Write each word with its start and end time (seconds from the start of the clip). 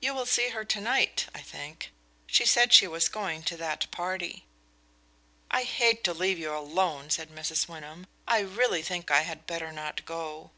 "You 0.00 0.14
will 0.14 0.26
see 0.26 0.50
her 0.50 0.64
to 0.64 0.80
night, 0.80 1.26
I 1.34 1.40
think; 1.40 1.90
she 2.28 2.46
said 2.46 2.72
she 2.72 2.86
was 2.86 3.08
going 3.08 3.42
to 3.42 3.56
that 3.56 3.90
party." 3.90 4.44
"I 5.50 5.64
hate 5.64 6.04
to 6.04 6.14
leave 6.14 6.38
you 6.38 6.54
alone," 6.56 7.10
said 7.10 7.30
Mrs. 7.30 7.66
Wyndham. 7.66 8.06
"I 8.28 8.42
really 8.42 8.82
think 8.84 9.10
I 9.10 9.22
had 9.22 9.48
better 9.48 9.72
not 9.72 10.04
go." 10.04 10.52